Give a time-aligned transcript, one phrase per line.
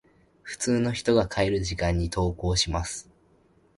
[0.41, 3.07] 普通の人が帰る時間に登校します。